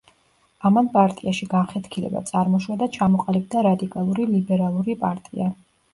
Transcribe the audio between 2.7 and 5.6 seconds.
და ჩამოყალიბდა რადიკალური ლიბერალური პარტია.